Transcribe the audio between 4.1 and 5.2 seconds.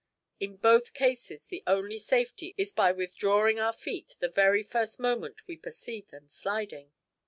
the very first